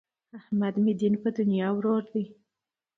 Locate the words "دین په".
0.99-1.29